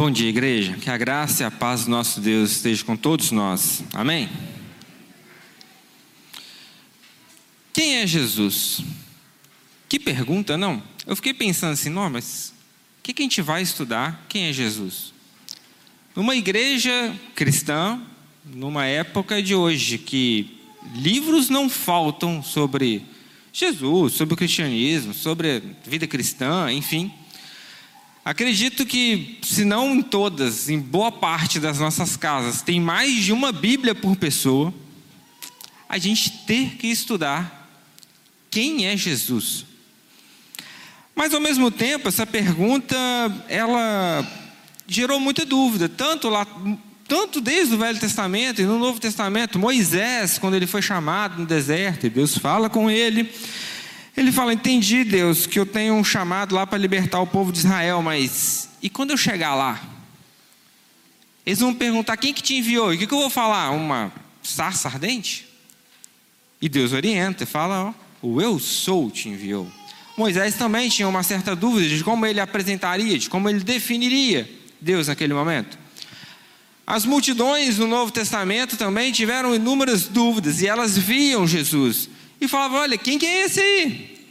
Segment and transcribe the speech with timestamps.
[0.00, 0.78] Bom dia, igreja.
[0.78, 3.84] Que a graça e a paz do nosso Deus esteja com todos nós.
[3.92, 4.30] Amém?
[7.70, 8.80] Quem é Jesus?
[9.90, 10.82] Que pergunta, não?
[11.06, 12.54] Eu fiquei pensando assim, não, mas
[12.98, 14.24] o que, que a gente vai estudar?
[14.26, 15.12] Quem é Jesus?
[16.16, 18.00] Numa igreja cristã,
[18.42, 20.62] numa época de hoje, que
[20.94, 23.04] livros não faltam sobre
[23.52, 27.12] Jesus, sobre o cristianismo, sobre a vida cristã, enfim.
[28.30, 33.32] Acredito que, se não em todas, em boa parte das nossas casas, tem mais de
[33.32, 34.72] uma Bíblia por pessoa,
[35.88, 37.68] a gente ter que estudar
[38.48, 39.64] quem é Jesus.
[41.12, 42.96] Mas ao mesmo tempo, essa pergunta,
[43.48, 44.24] ela
[44.86, 46.46] gerou muita dúvida, tanto lá,
[47.08, 51.46] tanto desde o Velho Testamento e no Novo Testamento, Moisés, quando ele foi chamado no
[51.46, 53.28] deserto, e Deus fala com ele,
[54.16, 57.58] ele fala: Entendi, Deus, que eu tenho um chamado lá para libertar o povo de
[57.58, 59.80] Israel, mas e quando eu chegar lá?
[61.44, 62.92] Eles vão perguntar: quem que te enviou?
[62.92, 63.70] E o que, que eu vou falar?
[63.70, 65.46] Uma sarça ardente?
[66.60, 67.94] E Deus orienta e fala: ó,
[68.26, 69.70] o eu sou te enviou.
[70.16, 75.08] Moisés também tinha uma certa dúvida de como ele apresentaria, de como ele definiria Deus
[75.08, 75.78] naquele momento.
[76.86, 82.09] As multidões no Novo Testamento também tiveram inúmeras dúvidas e elas viam Jesus
[82.40, 84.26] e falavam: Olha, quem que é esse aí?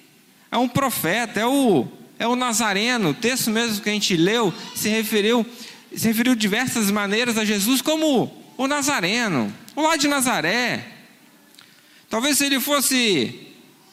[0.52, 3.09] É um profeta, é o, é o Nazareno.
[3.09, 5.45] O texto mesmo que a gente leu se referiu,
[5.95, 10.85] se referiu de diversas maneiras a Jesus como o Nazareno, o lá de Nazaré.
[12.09, 13.47] Talvez se ele fosse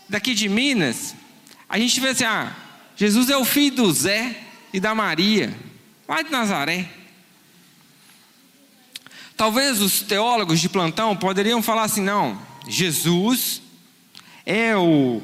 [0.09, 1.15] daqui de Minas,
[1.69, 2.57] a gente tivesse, ah,
[2.97, 4.35] Jesus é o filho do Zé
[4.73, 5.55] e da Maria,
[6.09, 6.89] lá de Nazaré.
[9.37, 13.61] Talvez os teólogos de plantão poderiam falar assim: não, Jesus
[14.47, 15.21] é o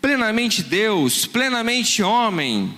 [0.00, 2.74] plenamente Deus, plenamente homem,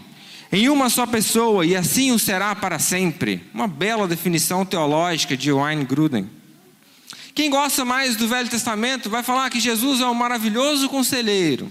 [0.51, 3.45] em uma só pessoa, e assim o será para sempre.
[3.55, 6.29] Uma bela definição teológica de Wayne Gruden.
[7.35, 11.71] Quem gosta mais do Velho Testamento vai falar que Jesus é um maravilhoso conselheiro,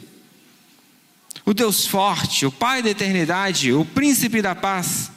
[1.46, 5.12] o Deus forte, o Pai da eternidade, o príncipe da paz.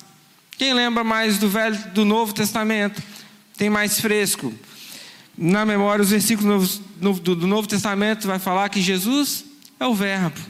[0.56, 3.02] Quem lembra mais do Velho do Novo Testamento?
[3.56, 4.52] Tem mais fresco.
[5.40, 9.44] Na memória, os versículos do Novo Testamento vai falar que Jesus
[9.78, 10.40] é o Verbo.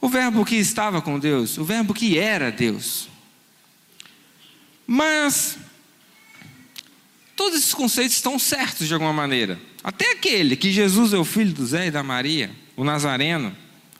[0.00, 3.08] O Verbo que estava com Deus, o Verbo que era Deus.
[4.84, 5.56] Mas
[7.36, 9.60] todos esses conceitos estão certos de alguma maneira.
[9.84, 13.56] Até aquele que Jesus é o filho do Zé e da Maria, o Nazareno.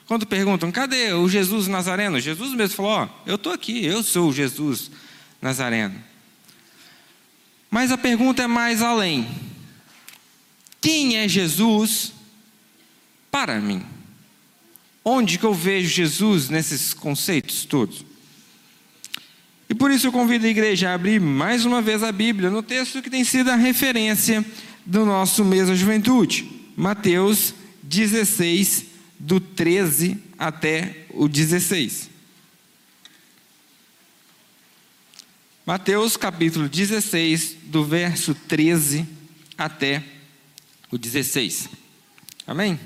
[0.08, 2.19] Quando perguntam, cadê o Jesus Nazareno?
[2.19, 4.90] Jesus mesmo falou: Ó, eu estou aqui, eu sou o Jesus
[5.40, 5.94] Nazareno.
[7.70, 9.51] Mas a pergunta é mais além:
[10.82, 12.12] quem é Jesus
[13.31, 13.82] para mim?
[15.04, 18.04] Onde que eu vejo Jesus nesses conceitos todos?
[19.70, 22.62] E por isso eu convido a igreja a abrir mais uma vez a Bíblia no
[22.62, 24.44] texto que tem sido a referência
[24.84, 27.54] do nosso mês da juventude, Mateus
[27.84, 28.87] 16,
[29.19, 32.10] do 13 até o 16.
[35.64, 39.06] Mateus capítulo 16, do verso 13
[39.56, 40.03] até
[40.92, 41.70] o 16.
[42.47, 42.78] Amém?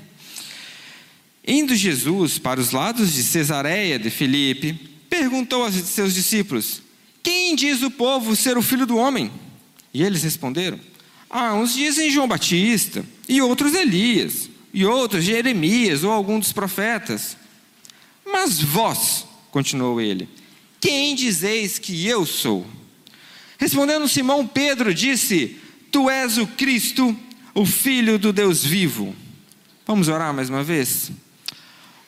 [1.45, 4.73] Indo Jesus para os lados de Cesareia de Filipe,
[5.09, 6.81] perguntou aos seus discípulos:
[7.21, 9.29] Quem diz o povo ser o filho do homem?
[9.93, 10.79] E eles responderam:
[11.29, 17.35] Ah, uns dizem João Batista, e outros Elias, e outros Jeremias ou algum dos profetas.
[18.25, 20.29] Mas vós, continuou ele,
[20.79, 22.65] quem dizeis que eu sou?
[23.57, 25.57] Respondendo Simão Pedro, disse:
[25.91, 27.17] Tu és o Cristo,
[27.57, 29.15] o Filho do Deus vivo.
[29.83, 31.09] Vamos orar mais uma vez?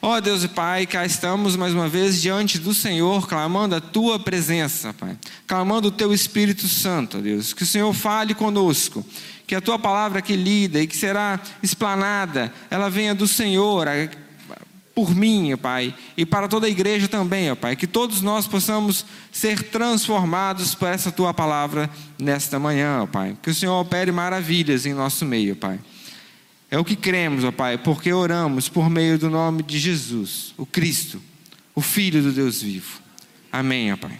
[0.00, 3.80] Ó oh, Deus e Pai, cá estamos mais uma vez diante do Senhor, clamando a
[3.80, 5.18] Tua presença, Pai.
[5.48, 7.52] Clamando o Teu Espírito Santo, Deus.
[7.52, 9.04] Que o Senhor fale conosco.
[9.44, 13.88] Que a Tua palavra que lida e que será explanada, ela venha do Senhor,
[15.00, 19.06] por mim, Pai, e para toda a igreja também, ó Pai, que todos nós possamos
[19.32, 21.88] ser transformados por essa tua palavra
[22.18, 23.34] nesta manhã, ó Pai.
[23.42, 25.80] Que o Senhor opere maravilhas em nosso meio, Pai.
[26.70, 30.66] É o que cremos, ó Pai, porque oramos por meio do nome de Jesus, o
[30.66, 31.18] Cristo,
[31.74, 33.00] o Filho do Deus vivo.
[33.50, 34.18] Amém, ó Pai.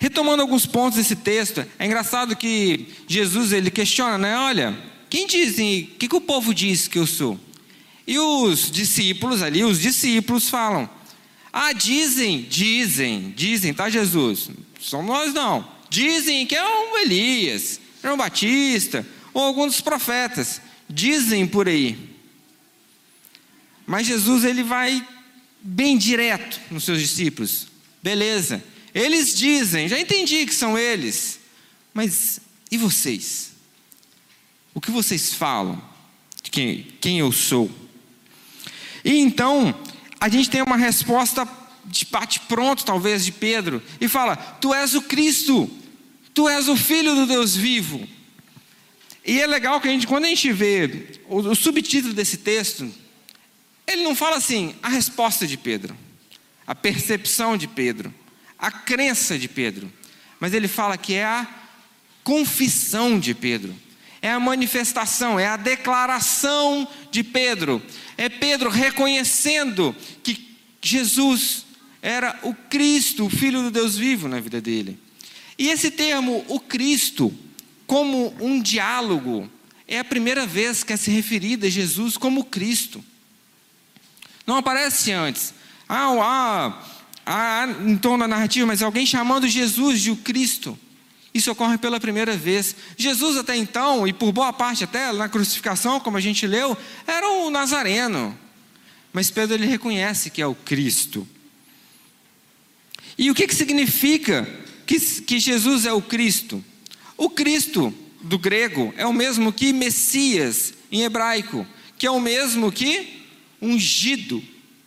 [0.00, 4.36] Retomando alguns pontos desse texto, é engraçado que Jesus ele questiona, né?
[4.36, 4.76] Olha,
[5.08, 7.38] quem dizem, o que, que o povo diz que eu sou?
[8.06, 10.88] E os discípulos ali, os discípulos falam:
[11.52, 14.50] Ah, dizem, dizem, dizem, tá, Jesus?
[14.80, 15.66] Somos nós não.
[15.88, 20.60] Dizem que é um Elias, é um Batista, ou algum dos profetas.
[20.88, 21.96] Dizem por aí.
[23.86, 25.06] Mas Jesus ele vai
[25.60, 27.68] bem direto nos seus discípulos.
[28.02, 28.62] Beleza,
[28.94, 31.40] Eles dizem, já entendi que são eles,
[31.92, 32.38] mas
[32.70, 33.52] e vocês?
[34.74, 35.82] O que vocês falam
[36.42, 37.70] de quem, quem eu sou?
[39.04, 39.78] E então,
[40.18, 41.46] a gente tem uma resposta
[41.84, 45.70] de bate pronto, talvez, de Pedro, e fala: Tu és o Cristo,
[46.32, 48.08] tu és o Filho do Deus vivo.
[49.26, 52.92] E é legal que a gente, quando a gente vê o, o subtítulo desse texto,
[53.86, 55.96] ele não fala assim, a resposta de Pedro,
[56.66, 58.12] a percepção de Pedro,
[58.58, 59.90] a crença de Pedro,
[60.40, 61.46] mas ele fala que é a
[62.22, 63.74] confissão de Pedro,
[64.24, 67.82] é a manifestação, é a declaração de Pedro,
[68.16, 71.66] é Pedro reconhecendo que Jesus
[72.00, 74.98] era o Cristo, o Filho do Deus vivo na vida dele.
[75.58, 77.34] E esse termo, o Cristo,
[77.86, 79.46] como um diálogo,
[79.86, 83.04] é a primeira vez que é se referida a Jesus como Cristo.
[84.46, 85.52] Não aparece antes.
[85.86, 86.82] Ah, ah,
[87.26, 90.78] ah, em torno da narrativa, mas alguém chamando Jesus de o Cristo.
[91.34, 92.76] Isso ocorre pela primeira vez.
[92.96, 97.28] Jesus, até então, e por boa parte até na crucificação, como a gente leu, era
[97.28, 98.38] o Nazareno.
[99.12, 101.26] Mas Pedro ele reconhece que é o Cristo.
[103.18, 104.48] E o que, que significa
[104.86, 106.64] que, que Jesus é o Cristo?
[107.16, 107.92] O Cristo,
[108.22, 111.66] do grego, é o mesmo que Messias, em hebraico,
[111.98, 113.24] que é o mesmo que
[113.60, 114.42] ungido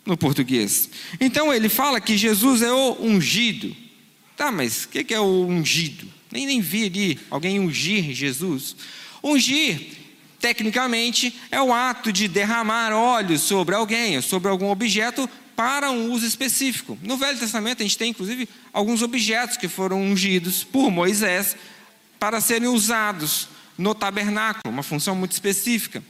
[0.06, 0.90] no português.
[1.20, 3.76] Então ele fala que Jesus é o ungido.
[4.36, 6.17] Tá, mas o que é o ungido?
[6.38, 8.76] Nem, nem vi ali alguém ungir Jesus.
[9.24, 9.98] Ungir,
[10.40, 16.28] tecnicamente, é o ato de derramar óleo sobre alguém, sobre algum objeto, para um uso
[16.28, 16.96] específico.
[17.02, 21.58] No Velho Testamento, a gente tem, inclusive, alguns objetos que foram ungidos por Moisés
[22.20, 26.04] para serem usados no tabernáculo, uma função muito específica.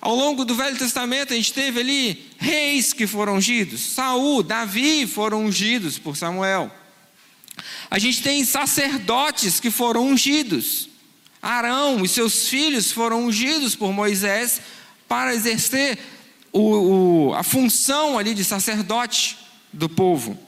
[0.00, 3.80] Ao longo do Velho Testamento, a gente teve ali reis que foram ungidos.
[3.80, 6.72] Saul, Davi foram ungidos por Samuel.
[7.90, 10.88] A gente tem sacerdotes que foram ungidos.
[11.40, 14.60] Arão e seus filhos foram ungidos por Moisés
[15.08, 15.98] para exercer
[16.52, 19.36] o, o, a função ali de sacerdote
[19.72, 20.38] do povo.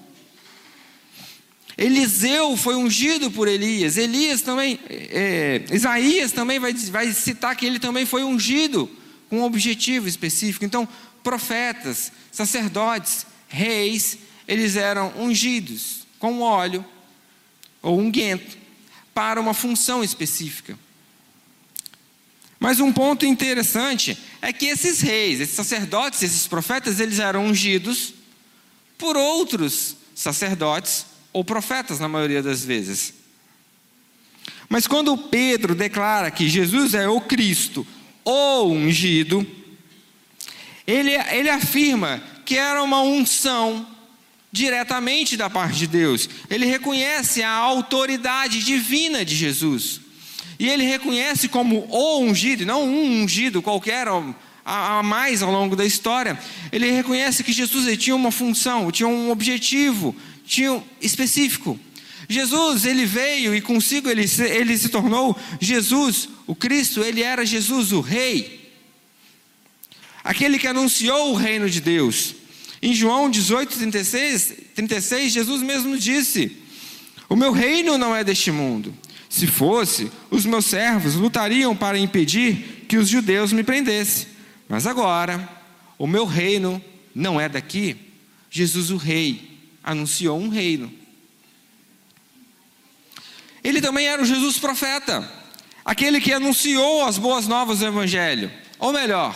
[1.76, 3.96] Eliseu foi ungido por Elias.
[3.96, 8.88] Elias também, é, Isaías também vai, vai citar que ele também foi ungido
[9.28, 10.64] com um objetivo específico.
[10.64, 10.88] Então,
[11.22, 16.84] profetas, sacerdotes, reis, eles eram ungidos com óleo
[17.84, 18.56] ou unguento
[19.12, 20.76] para uma função específica.
[22.58, 28.14] Mas um ponto interessante é que esses reis, esses sacerdotes, esses profetas, eles eram ungidos
[28.96, 33.12] por outros sacerdotes ou profetas, na maioria das vezes.
[34.68, 37.86] Mas quando Pedro declara que Jesus é o Cristo,
[38.24, 39.46] ou ungido,
[40.86, 43.93] ele, ele afirma que era uma unção
[44.54, 46.28] diretamente da parte de Deus.
[46.48, 50.00] Ele reconhece a autoridade divina de Jesus.
[50.60, 54.06] E ele reconhece como o ungido, não um ungido qualquer
[54.64, 56.38] a, mais ao longo da história.
[56.70, 60.14] Ele reconhece que Jesus tinha uma função, tinha um objetivo,
[60.46, 61.76] tinha um específico.
[62.28, 67.90] Jesus, ele veio e consigo ele, ele se tornou Jesus, o Cristo, ele era Jesus,
[67.90, 68.70] o Rei,
[70.22, 72.43] aquele que anunciou o reino de Deus.
[72.84, 76.54] Em João 18, 36, 36 Jesus mesmo disse:
[77.30, 78.94] O meu reino não é deste mundo.
[79.26, 84.26] Se fosse, os meus servos lutariam para impedir que os judeus me prendessem.
[84.68, 85.48] Mas agora,
[85.96, 87.96] o meu reino não é daqui.
[88.50, 90.92] Jesus, o Rei, anunciou um reino.
[93.64, 95.26] Ele também era o Jesus profeta,
[95.82, 98.52] aquele que anunciou as boas novas do Evangelho.
[98.78, 99.34] Ou melhor,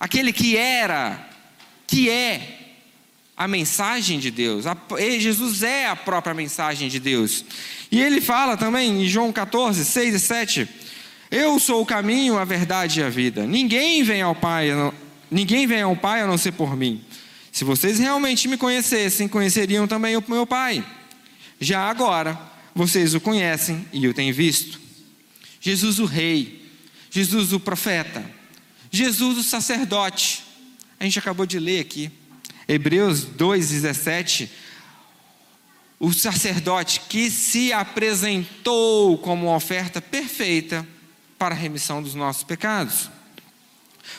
[0.00, 1.27] aquele que era,
[1.88, 2.58] que é
[3.36, 4.66] a mensagem de Deus.
[5.18, 7.44] Jesus é a própria mensagem de Deus.
[7.90, 10.68] E ele fala também em João 14, 6 e 7:
[11.30, 13.46] Eu sou o caminho, a verdade e a vida.
[13.46, 14.68] Ninguém vem ao Pai,
[15.30, 17.02] ninguém vem ao Pai a não ser por mim.
[17.50, 20.84] Se vocês realmente me conhecessem, conheceriam também o meu Pai.
[21.58, 22.38] Já agora,
[22.74, 24.80] vocês o conhecem e o têm visto.
[25.60, 26.70] Jesus o Rei,
[27.10, 28.24] Jesus o profeta,
[28.90, 30.47] Jesus o sacerdote.
[30.98, 32.10] A gente acabou de ler aqui,
[32.66, 34.48] Hebreus 2,17.
[36.00, 40.86] O sacerdote que se apresentou como uma oferta perfeita
[41.38, 43.10] para a remissão dos nossos pecados.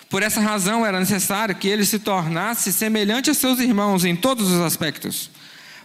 [0.09, 4.51] Por essa razão era necessário que ele se tornasse semelhante a seus irmãos em todos
[4.51, 5.29] os aspectos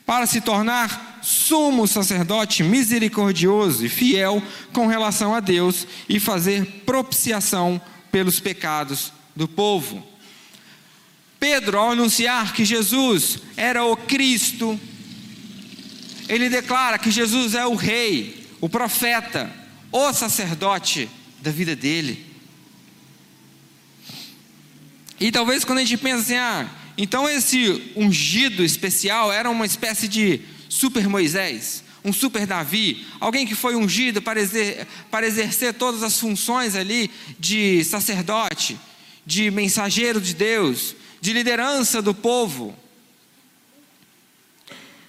[0.06, 7.80] para se tornar sumo sacerdote misericordioso e fiel com relação a Deus e fazer propiciação
[8.12, 10.13] pelos pecados do povo.
[11.46, 14.80] Pedro, ao anunciar que Jesus era o Cristo,
[16.26, 19.52] ele declara que Jesus é o rei, o profeta,
[19.92, 21.06] o sacerdote
[21.42, 22.24] da vida dele.
[25.20, 30.08] E talvez quando a gente pensa assim, ah, então esse ungido especial era uma espécie
[30.08, 36.02] de super Moisés, um super Davi, alguém que foi ungido para, exer para exercer todas
[36.02, 38.78] as funções ali de sacerdote,
[39.26, 42.76] de mensageiro de Deus, de liderança do povo.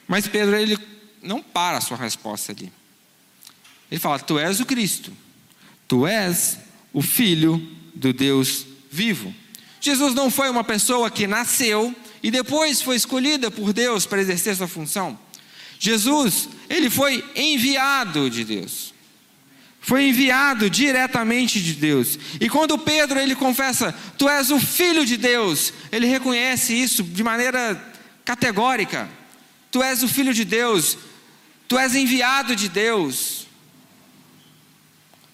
[0.07, 0.77] Mas Pedro, ele
[1.21, 2.71] não para a sua resposta ali.
[3.91, 5.11] Ele fala: Tu és o Cristo,
[5.85, 6.57] tu és
[6.93, 7.57] o Filho
[7.93, 9.35] do Deus vivo.
[9.81, 11.93] Jesus não foi uma pessoa que nasceu
[12.23, 15.19] e depois foi escolhida por Deus para exercer sua função.
[15.77, 18.84] Jesus, ele foi enviado de Deus.
[19.85, 22.17] Foi enviado diretamente de Deus.
[22.41, 27.23] E quando Pedro ele confessa, tu és o filho de Deus, ele reconhece isso de
[27.23, 27.79] maneira
[28.25, 29.07] categórica.
[29.69, 30.97] Tu és o filho de Deus,
[31.67, 33.45] tu és enviado de Deus.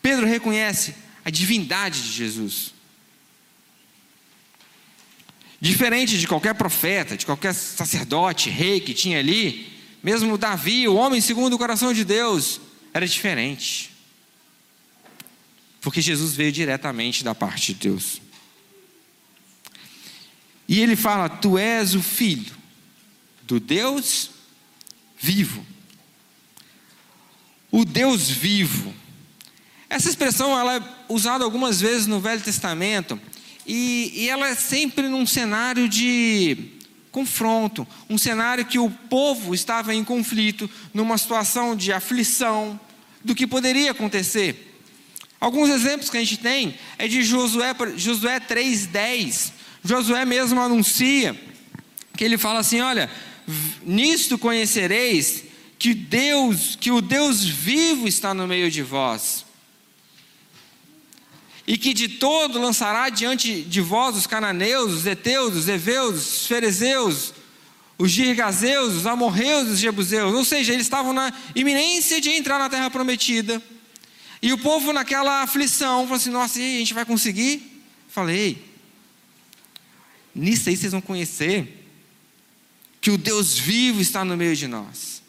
[0.02, 2.74] Pedro reconhece a divindade de Jesus.
[5.62, 9.72] Diferente de qualquer profeta, de qualquer sacerdote, rei que tinha ali,
[10.04, 12.60] mesmo Davi, o homem segundo o coração de Deus,
[12.94, 13.91] era diferente.
[15.82, 18.22] Porque Jesus veio diretamente da parte de Deus.
[20.68, 22.56] E ele fala: Tu és o filho
[23.44, 24.30] do Deus
[25.20, 25.66] vivo.
[27.72, 28.94] O Deus vivo.
[29.90, 33.20] Essa expressão ela é usada algumas vezes no Velho Testamento
[33.68, 36.58] e, e ela é sempre num cenário de
[37.12, 42.80] confronto, um cenário que o povo estava em conflito, numa situação de aflição,
[43.24, 44.71] do que poderia acontecer.
[45.42, 49.52] Alguns exemplos que a gente tem é de Josué, Josué 3,10.
[49.84, 51.36] Josué mesmo anuncia
[52.16, 53.10] que ele fala assim: olha,
[53.84, 55.44] nisto conhecereis
[55.80, 59.44] que Deus, que o Deus vivo está no meio de vós
[61.66, 66.48] e que de todo lançará diante de vós os cananeus, os heteus, os heveus, os
[66.48, 67.34] ferezeus,
[67.98, 70.34] os girgazeus, os amorreus os jebuseus.
[70.34, 73.62] Ou seja, eles estavam na iminência de entrar na terra prometida.
[74.42, 77.84] E o povo naquela aflição, falou assim, nossa, e aí, a gente vai conseguir?
[78.08, 78.66] Falei,
[80.34, 81.86] nisso aí vocês vão conhecer
[83.00, 85.22] que o Deus vivo está no meio de nós.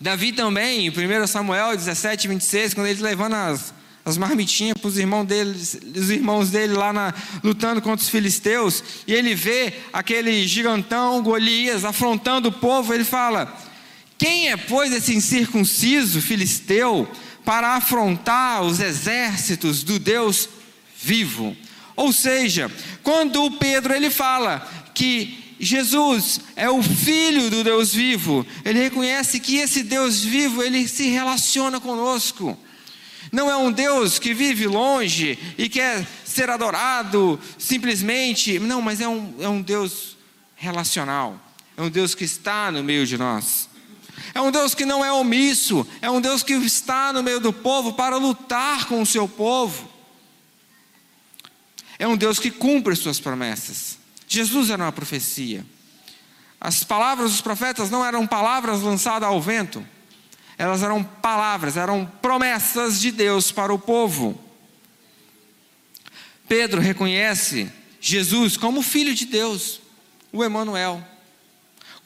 [0.00, 3.72] Davi também, em 1 Samuel 17, 26, quando ele levando as,
[4.04, 8.82] as marmitinhas para os irmãos dele, os irmãos dele lá na, lutando contra os filisteus,
[9.06, 13.56] e ele vê aquele gigantão Golias afrontando o povo, ele fala:
[14.18, 17.08] Quem é, pois, esse incircunciso filisteu
[17.44, 20.48] para afrontar os exércitos do Deus
[20.98, 21.56] vivo?
[21.94, 22.70] Ou seja,
[23.02, 29.56] quando Pedro ele fala que Jesus é o filho do Deus vivo, ele reconhece que
[29.56, 32.58] esse Deus vivo ele se relaciona conosco.
[33.32, 38.58] Não é um Deus que vive longe e quer ser adorado simplesmente.
[38.58, 40.16] Não, mas é um, é um Deus
[40.54, 41.40] relacional.
[41.76, 43.68] É um Deus que está no meio de nós.
[44.34, 45.86] É um Deus que não é omisso.
[46.00, 49.88] É um Deus que está no meio do povo para lutar com o seu povo.
[51.98, 53.98] É um Deus que cumpre suas promessas.
[54.28, 55.64] Jesus era uma profecia.
[56.60, 59.86] As palavras dos profetas não eram palavras lançadas ao vento
[60.58, 64.40] elas eram palavras, eram promessas de Deus para o povo.
[66.48, 67.70] Pedro reconhece
[68.00, 69.80] Jesus como filho de Deus,
[70.32, 71.04] o Emanuel,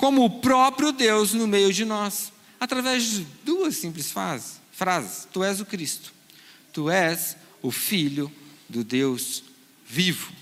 [0.01, 5.45] como o próprio Deus no meio de nós, através de duas simples frases, frases: Tu
[5.45, 6.15] és o Cristo,
[6.73, 8.33] Tu és o filho
[8.67, 9.45] do Deus
[9.87, 10.33] vivo.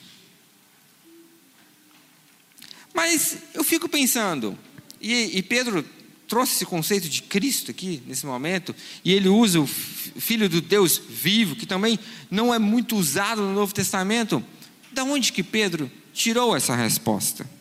[2.94, 4.56] Mas eu fico pensando,
[5.00, 5.84] e, e Pedro
[6.28, 8.72] trouxe esse conceito de Cristo aqui, nesse momento,
[9.04, 11.98] e ele usa o Filho do Deus vivo, que também
[12.30, 14.44] não é muito usado no Novo Testamento.
[14.92, 17.57] Da onde que Pedro tirou essa resposta?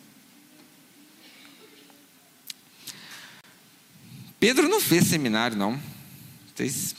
[4.48, 5.78] Pedro não fez seminário, não.
[6.56, 6.96] Vocês,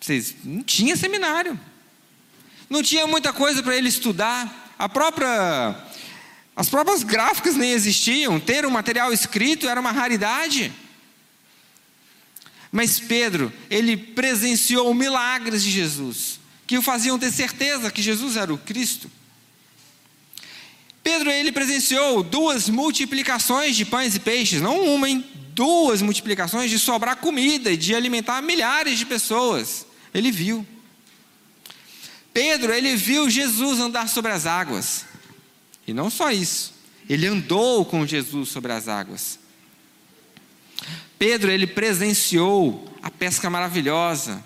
[0.00, 1.58] vocês não tinha seminário.
[2.68, 4.72] Não tinha muita coisa para ele estudar.
[4.78, 5.74] A própria
[6.54, 10.72] as próprias gráficas nem existiam, ter um material escrito era uma raridade.
[12.70, 18.54] Mas Pedro, ele presenciou milagres de Jesus, que o faziam ter certeza que Jesus era
[18.54, 19.10] o Cristo.
[21.02, 25.39] Pedro, ele presenciou duas multiplicações de pães e peixes, não uma, hein?
[25.60, 29.84] Duas multiplicações de sobrar comida e de alimentar milhares de pessoas.
[30.14, 30.66] Ele viu.
[32.32, 35.04] Pedro, ele viu Jesus andar sobre as águas.
[35.86, 36.72] E não só isso,
[37.06, 39.38] ele andou com Jesus sobre as águas.
[41.18, 44.42] Pedro, ele presenciou a pesca maravilhosa.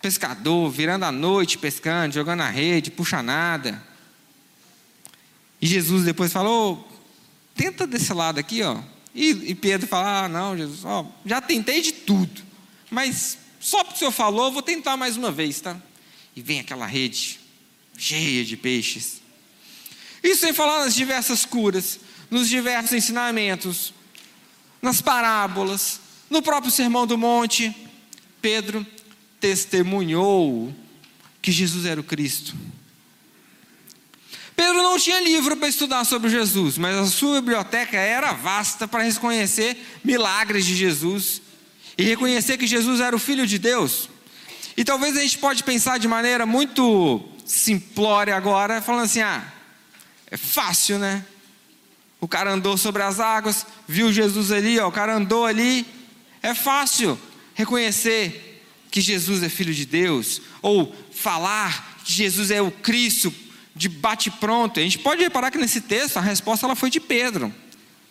[0.00, 3.82] Pescador, virando a noite pescando, jogando a rede, puxa nada.
[5.60, 6.88] E Jesus depois falou:
[7.56, 8.93] tenta desse lado aqui, ó.
[9.14, 12.42] E, e Pedro fala: ah, não, Jesus, ó, já tentei de tudo,
[12.90, 15.80] mas só porque o senhor falou, vou tentar mais uma vez, tá?
[16.36, 17.40] E vem aquela rede
[17.96, 19.22] cheia de peixes.
[20.22, 23.94] Isso sem falar nas diversas curas, nos diversos ensinamentos,
[24.82, 27.74] nas parábolas, no próprio Sermão do Monte.
[28.42, 28.86] Pedro
[29.40, 30.74] testemunhou
[31.40, 32.54] que Jesus era o Cristo.
[34.56, 39.02] Pedro não tinha livro para estudar sobre Jesus, mas a sua biblioteca era vasta para
[39.02, 41.42] reconhecer milagres de Jesus
[41.98, 44.08] e reconhecer que Jesus era o Filho de Deus.
[44.76, 49.44] E talvez a gente pode pensar de maneira muito simplória agora, falando assim: ah,
[50.30, 51.24] é fácil, né?
[52.20, 55.86] O cara andou sobre as águas, viu Jesus ali, ó, o cara andou ali.
[56.42, 57.18] É fácil
[57.54, 63.34] reconhecer que Jesus é filho de Deus, ou falar que Jesus é o Cristo
[63.74, 64.78] de bate-pronto.
[64.78, 67.52] A gente pode reparar que nesse texto a resposta ela foi de Pedro.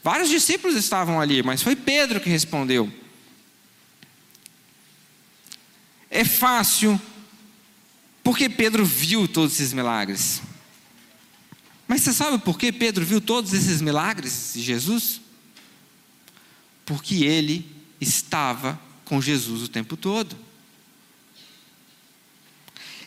[0.04, 2.92] Vários discípulos estavam ali, mas foi Pedro que respondeu.
[6.10, 7.00] É fácil,
[8.22, 10.42] porque Pedro viu todos esses milagres.
[11.88, 15.22] Mas você sabe por que Pedro viu todos esses milagres de Jesus?
[16.86, 17.66] Porque ele
[18.00, 20.36] estava com Jesus o tempo todo.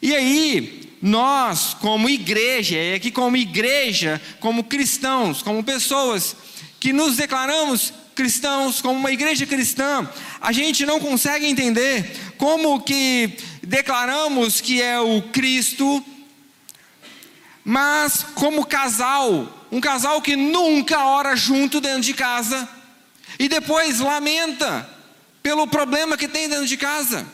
[0.01, 6.37] E aí, nós, como igreja, e aqui como igreja, como cristãos, como pessoas
[6.81, 10.09] que nos declaramos cristãos, como uma igreja cristã,
[10.41, 16.05] a gente não consegue entender como que declaramos que é o Cristo,
[17.63, 22.69] mas como casal, um casal que nunca ora junto dentro de casa
[23.39, 24.89] e depois lamenta
[25.43, 27.27] pelo problema que tem dentro de casa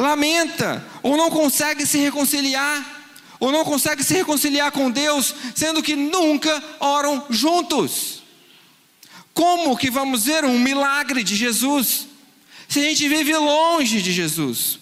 [0.00, 3.00] lamenta, ou não consegue se reconciliar,
[3.38, 8.22] ou não consegue se reconciliar com Deus, sendo que nunca oram juntos.
[9.32, 12.06] Como que vamos ver um milagre de Jesus,
[12.68, 14.78] se a gente vive longe de Jesus?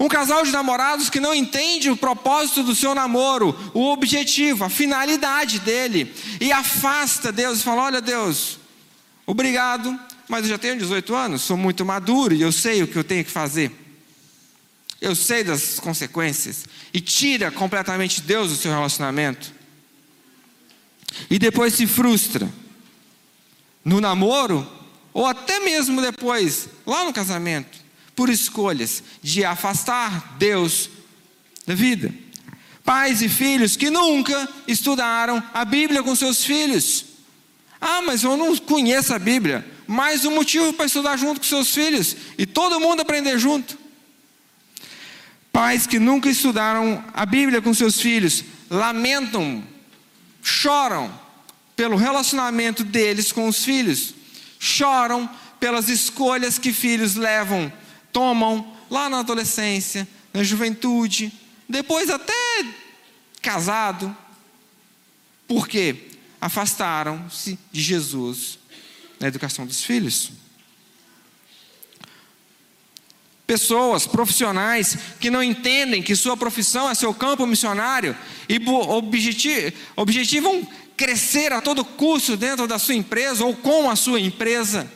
[0.00, 4.70] Um casal de namorados que não entende o propósito do seu namoro, o objetivo, a
[4.70, 8.58] finalidade dele, e afasta Deus e fala: Olha, Deus,
[9.26, 12.96] obrigado, mas eu já tenho 18 anos, sou muito maduro e eu sei o que
[12.96, 13.85] eu tenho que fazer.
[15.00, 16.64] Eu sei das consequências.
[16.92, 19.52] E tira completamente Deus do seu relacionamento.
[21.30, 22.50] E depois se frustra.
[23.84, 24.68] No namoro,
[25.12, 27.78] ou até mesmo depois, lá no casamento,
[28.14, 30.90] por escolhas de afastar Deus
[31.66, 32.12] da vida.
[32.84, 37.04] Pais e filhos que nunca estudaram a Bíblia com seus filhos.
[37.80, 39.64] Ah, mas eu não conheço a Bíblia.
[39.86, 43.78] Mais um motivo para estudar junto com seus filhos e todo mundo aprender junto.
[45.56, 49.64] Pais que nunca estudaram a Bíblia com seus filhos lamentam,
[50.42, 51.10] choram
[51.74, 54.14] pelo relacionamento deles com os filhos,
[54.60, 55.26] choram
[55.58, 57.72] pelas escolhas que filhos levam,
[58.12, 61.32] tomam lá na adolescência, na juventude,
[61.66, 62.34] depois até
[63.40, 64.14] casado.
[65.48, 66.08] Por quê?
[66.38, 68.58] Afastaram-se de Jesus
[69.18, 70.32] na educação dos filhos.
[73.46, 78.16] Pessoas, profissionais que não entendem que sua profissão é seu campo missionário
[78.48, 78.60] e
[79.96, 84.90] objetivam crescer a todo custo dentro da sua empresa ou com a sua empresa.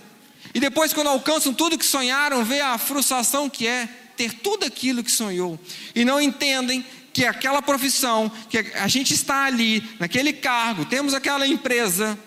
[0.52, 5.04] E depois, quando alcançam tudo que sonharam, vê a frustração que é ter tudo aquilo
[5.04, 5.58] que sonhou.
[5.94, 11.46] E não entendem que aquela profissão, que a gente está ali, naquele cargo, temos aquela
[11.46, 12.18] empresa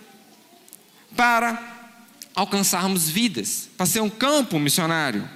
[1.16, 1.62] para
[2.34, 5.28] alcançarmos vidas, para ser um campo missionário.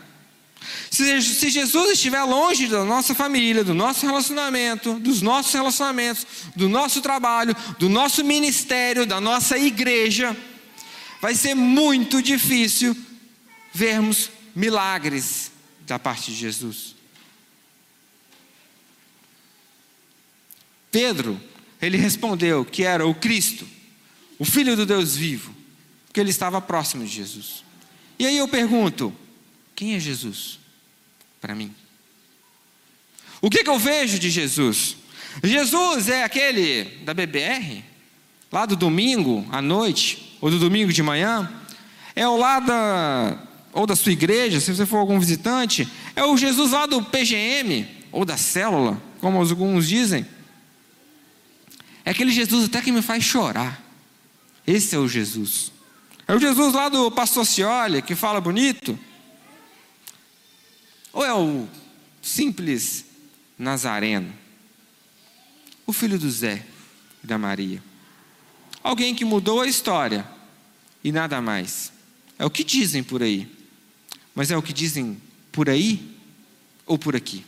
[0.89, 6.25] Se, Jesus estiver longe da nossa família, do nosso relacionamento, dos nossos relacionamentos,
[6.55, 10.35] do nosso trabalho, do nosso ministério, da nossa igreja,
[11.21, 12.95] vai ser muito difícil
[13.73, 15.51] vermos milagres
[15.85, 16.95] da parte de Jesus.
[20.91, 21.39] Pedro,
[21.81, 23.67] ele respondeu que era o Cristo,
[24.39, 25.53] o Filho do Deus vivo,
[26.05, 27.63] porque ele estava próximo de Jesus.
[28.17, 29.15] E aí eu pergunto:
[29.77, 30.57] quem é Jesus
[31.39, 31.71] para mim?
[33.39, 34.97] O que, que eu vejo de Jesus?
[35.43, 37.83] Jesus é aquele da BBR,
[38.51, 41.47] lá do domingo à noite, ou do domingo de manhã,
[42.15, 43.37] é o lá da,
[43.71, 47.87] ou da sua igreja, se você for algum visitante, é o Jesus lá do PGM,
[48.11, 50.25] ou da célula, como alguns dizem.
[52.03, 53.79] É aquele Jesus até que me faz chorar.
[54.65, 55.71] Esse é o Jesus.
[56.27, 58.97] É o Jesus lá do pastor Cioli, que fala bonito?
[61.17, 61.67] Ou é o
[62.21, 63.03] simples
[63.57, 64.31] Nazareno?
[65.83, 66.63] O filho do Zé
[67.23, 67.81] e da Maria?
[68.83, 70.27] Alguém que mudou a história
[71.03, 71.91] e nada mais.
[72.37, 73.51] É o que dizem por aí.
[74.35, 75.19] Mas é o que dizem
[75.51, 76.15] por aí
[76.85, 77.43] ou por aqui?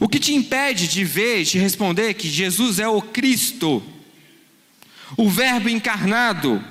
[0.00, 3.82] O que te impede de ver, de responder que Jesus é o Cristo,
[5.14, 6.64] o Verbo encarnado,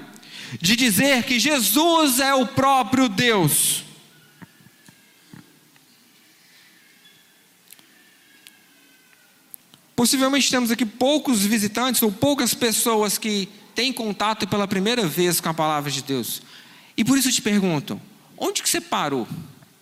[0.59, 3.87] de dizer que Jesus é o próprio Deus?
[9.99, 15.49] Possivelmente temos aqui poucos visitantes ou poucas pessoas que têm contato pela primeira vez com
[15.49, 16.41] a palavra de Deus.
[16.95, 17.99] E por isso eu te pergunto:
[18.37, 19.27] onde que você parou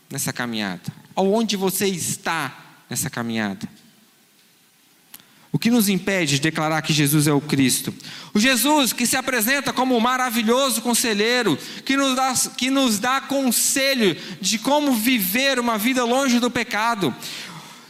[0.10, 0.92] nessa caminhada?
[1.14, 3.70] Ou onde você está nessa caminhada?
[5.52, 7.94] O que nos impede de declarar que Jesus é o Cristo?
[8.34, 13.22] O Jesus que se apresenta como o maravilhoso conselheiro, que nos, dá, que nos dá
[13.22, 17.16] conselho de como viver uma vida longe do pecado.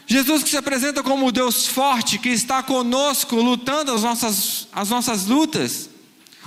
[0.09, 4.89] Jesus que se apresenta como o Deus forte, que está conosco, lutando as nossas, as
[4.89, 5.89] nossas lutas.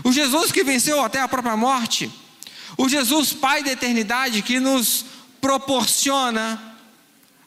[0.03, 2.11] O Jesus que venceu até a própria morte.
[2.79, 5.05] O Jesus, Pai da eternidade, que nos
[5.43, 6.59] proporciona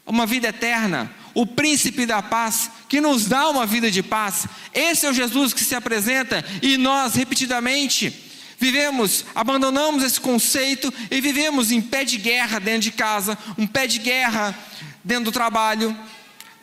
[0.06, 1.12] uma vida eterna.
[1.34, 4.46] O príncipe da paz, que nos dá uma vida de paz.
[4.72, 8.14] Esse é o Jesus que se apresenta e nós, repetidamente,
[8.60, 13.88] vivemos, abandonamos esse conceito e vivemos em pé de guerra dentro de casa, um pé
[13.88, 14.56] de guerra
[15.04, 15.98] dentro do trabalho,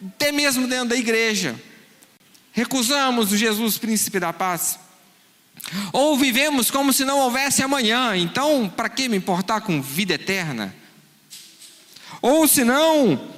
[0.05, 1.61] até mesmo dentro da igreja.
[2.53, 4.79] Recusamos o Jesus, príncipe da paz.
[5.93, 10.75] Ou vivemos como se não houvesse amanhã, então para que me importar com vida eterna?
[12.23, 13.29] Ou se não,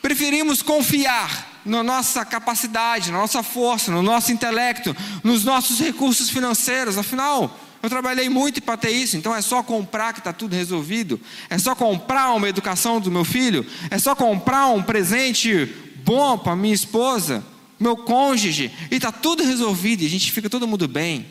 [0.00, 6.96] preferimos confiar na nossa capacidade, na nossa força, no nosso intelecto, nos nossos recursos financeiros,
[6.96, 11.20] afinal, eu trabalhei muito para ter isso, então é só comprar que está tudo resolvido.
[11.48, 13.64] É só comprar uma educação do meu filho.
[13.90, 15.66] É só comprar um presente
[16.04, 17.44] bom para minha esposa,
[17.78, 20.02] meu cônjuge, e está tudo resolvido.
[20.02, 21.26] E a gente fica todo mundo bem.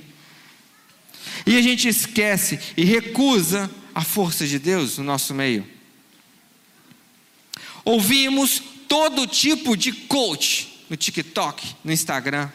[1.46, 5.68] E a gente esquece e recusa a força de Deus no nosso meio.
[7.84, 12.50] Ouvimos todo tipo de coach no TikTok, no Instagram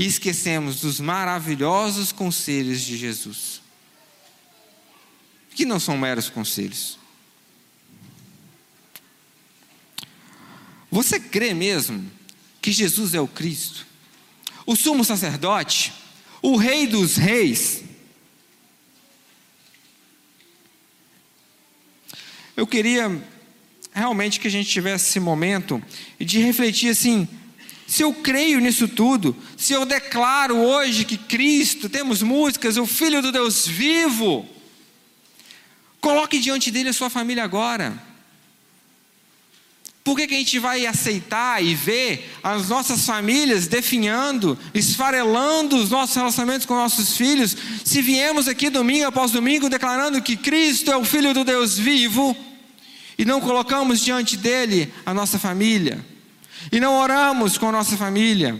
[0.00, 3.60] e esquecemos dos maravilhosos conselhos de Jesus,
[5.54, 6.98] que não são meros conselhos.
[10.90, 12.10] Você crê mesmo
[12.62, 13.86] que Jesus é o Cristo,
[14.64, 15.92] o sumo sacerdote,
[16.40, 17.84] o Rei dos Reis?
[22.56, 23.22] Eu queria
[23.92, 25.82] realmente que a gente tivesse esse momento
[26.18, 27.28] de refletir assim:
[27.90, 33.20] se eu creio nisso tudo, se eu declaro hoje que Cristo, temos músicas, o Filho
[33.20, 34.48] do Deus vivo,
[36.00, 38.00] coloque diante dele a sua família agora.
[40.04, 45.90] Por que, que a gente vai aceitar e ver as nossas famílias definhando, esfarelando os
[45.90, 50.96] nossos relacionamentos com nossos filhos, se viemos aqui domingo após domingo declarando que Cristo é
[50.96, 52.36] o Filho do Deus vivo
[53.18, 56.08] e não colocamos diante dele a nossa família?
[56.70, 58.58] E não oramos com a nossa família,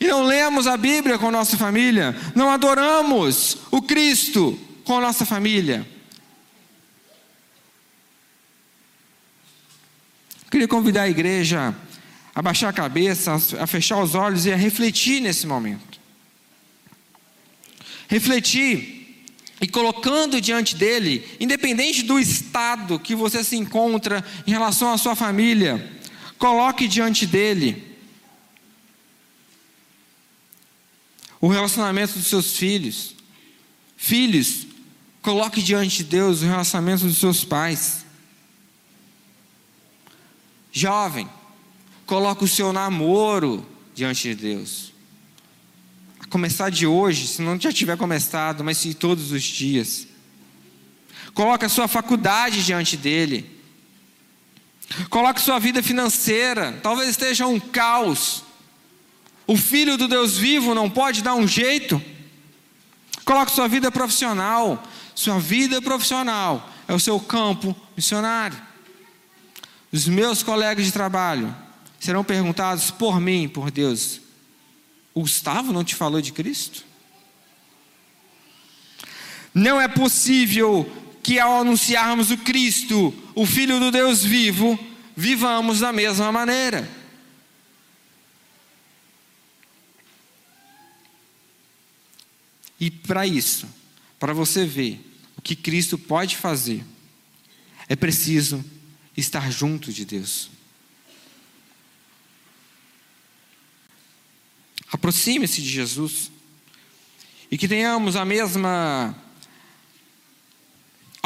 [0.00, 5.00] e não lemos a Bíblia com a nossa família, não adoramos o Cristo com a
[5.00, 5.86] nossa família.
[10.50, 11.74] Queria convidar a igreja
[12.34, 15.98] a baixar a cabeça, a fechar os olhos e a refletir nesse momento.
[18.08, 19.24] Refletir
[19.58, 25.16] e colocando diante dele, independente do estado que você se encontra em relação à sua
[25.16, 25.95] família,
[26.38, 27.96] Coloque diante dele
[31.40, 33.14] o relacionamento dos seus filhos.
[33.96, 34.66] Filhos,
[35.22, 38.04] coloque diante de Deus o relacionamento dos seus pais.
[40.72, 41.28] Jovem,
[42.04, 44.92] coloque o seu namoro diante de Deus.
[46.20, 50.06] A começar de hoje, se não já tiver começado, mas se todos os dias.
[51.32, 53.55] Coloque a sua faculdade diante dele.
[55.10, 58.42] Coloque sua vida financeira, talvez esteja um caos.
[59.46, 62.00] O filho do Deus vivo não pode dar um jeito.
[63.24, 64.82] Coloque sua vida profissional.
[65.14, 68.56] Sua vida profissional é o seu campo missionário.
[69.90, 71.54] Os meus colegas de trabalho
[71.98, 74.20] serão perguntados por mim, por Deus:
[75.14, 76.84] o Gustavo não te falou de Cristo?
[79.54, 80.90] Não é possível
[81.26, 84.78] que ao anunciarmos o Cristo, o Filho do Deus vivo,
[85.16, 86.88] vivamos da mesma maneira.
[92.78, 93.66] E para isso,
[94.20, 95.04] para você ver
[95.36, 96.84] o que Cristo pode fazer,
[97.88, 98.64] é preciso
[99.16, 100.48] estar junto de Deus.
[104.92, 106.30] Aproxime-se de Jesus
[107.50, 109.25] e que tenhamos a mesma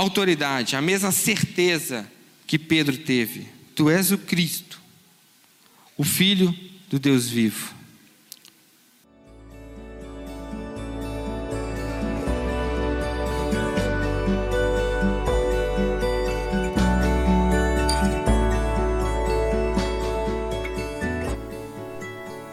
[0.01, 2.11] autoridade, a mesma certeza
[2.47, 3.47] que Pedro teve.
[3.75, 4.81] Tu és o Cristo,
[5.97, 6.55] o Filho
[6.89, 7.75] do Deus vivo.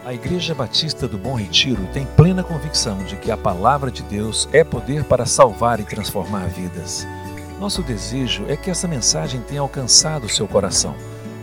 [0.04, 4.48] A Igreja Batista do Bom Retiro tem plena convicção de que a palavra de Deus
[4.52, 7.06] é poder para salvar e transformar vidas.
[7.58, 10.94] Nosso desejo é que essa mensagem tenha alcançado seu coração.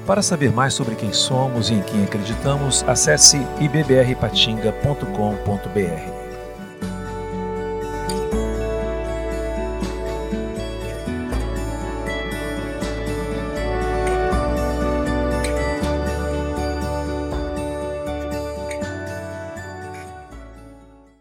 [0.06, 6.25] Para saber mais sobre quem somos e em quem acreditamos, acesse ibbrpatinga.com.br.